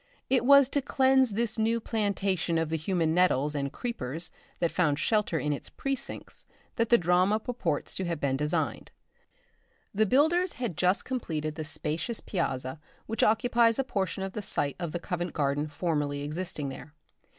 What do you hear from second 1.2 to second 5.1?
this new plantation of the human nettles and creepers that found